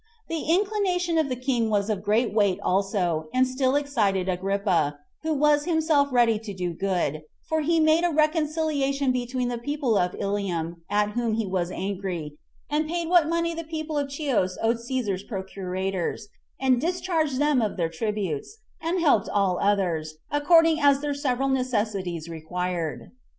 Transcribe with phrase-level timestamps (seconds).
[0.29, 5.31] The inclination of the king was of great weight also, and still excited Agrippa, who
[5.31, 10.15] was himself ready to do good; for he made a reconciliation between the people of
[10.17, 12.33] Ilium, at whom he was angry,
[12.67, 16.29] and paid what money the people of Chius owed Cæsar's procurators,
[16.59, 22.27] and discharged them of their tributes; and helped all others, according as their several necessities
[22.27, 23.11] required.